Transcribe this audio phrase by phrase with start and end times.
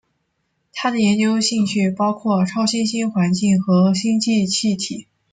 [0.73, 5.05] 他的研究兴趣包括超新星环境和星际气体。